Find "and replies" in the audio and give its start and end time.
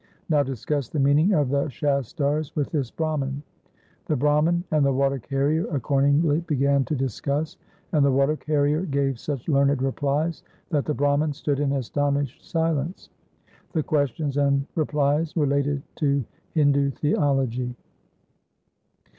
14.37-15.37